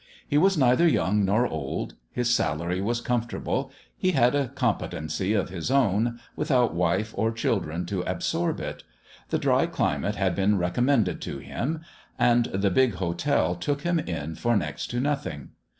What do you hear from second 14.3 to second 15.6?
for next to nothing.